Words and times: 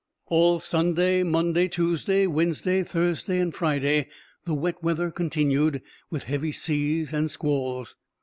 All 0.25 0.59
Sunday, 0.59 1.21
Monday, 1.21 1.67
Tuesday, 1.67 2.25
Wednesday, 2.25 2.81
Thursday, 2.81 3.37
and 3.37 3.53
Friday, 3.53 4.09
the 4.45 4.55
wet 4.55 4.81
weather 4.81 5.11
continued, 5.11 5.83
with 6.09 6.23
heavy 6.23 6.51
seas 6.51 7.13
and 7.13 7.29
squalls. 7.29 7.97